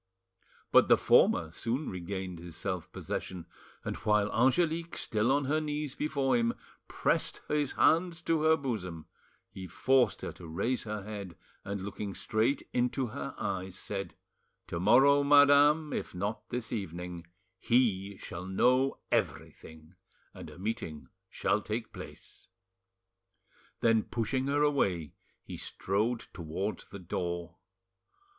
But 0.71 0.87
the 0.87 0.97
former 0.97 1.51
soon 1.51 1.87
regained 1.87 2.39
his 2.39 2.55
self 2.55 2.91
possession, 2.91 3.45
and 3.85 3.95
while 3.97 4.31
Angelique, 4.31 4.97
still 4.97 5.31
on 5.31 5.45
her 5.45 5.61
knees 5.61 5.93
before 5.93 6.35
him, 6.35 6.55
pressed 6.87 7.41
his 7.47 7.73
hands 7.73 8.23
to 8.23 8.41
her 8.41 8.57
bosom, 8.57 9.05
he 9.51 9.67
forced 9.67 10.23
her 10.23 10.31
to 10.31 10.47
raise 10.47 10.85
her 10.85 11.03
head, 11.03 11.35
and 11.63 11.81
looking 11.85 12.15
straight 12.15 12.67
into 12.73 13.05
her 13.09 13.35
eyes, 13.37 13.77
said— 13.77 14.15
"To 14.69 14.79
morrow, 14.79 15.21
madame, 15.23 15.93
if 15.93 16.15
not 16.15 16.49
this 16.49 16.71
evening, 16.73 17.27
he 17.59 18.17
shall 18.17 18.47
know 18.47 18.97
everything, 19.11 19.93
and 20.33 20.49
a 20.49 20.57
meeting 20.57 21.09
shall 21.29 21.61
take 21.61 21.93
place." 21.93 22.47
Then 23.81 24.01
pushing 24.01 24.47
her 24.47 24.63
away, 24.63 25.13
he 25.43 25.57
strode 25.57 26.21
towards 26.33 26.85
the 26.87 26.97
door. 26.97 27.57